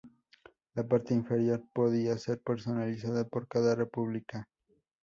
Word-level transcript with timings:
La 0.73 0.83
parte 0.87 1.13
inferior 1.13 1.63
podía 1.73 2.17
ser 2.17 2.39
personalizada 2.41 3.23
por 3.23 3.47
cada 3.47 3.75
república. 3.75 4.49